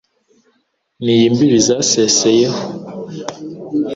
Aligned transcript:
N' 1.03 1.07
iy' 1.15 1.25
imbibi 1.27 1.59
zaseseyeho 1.67 2.59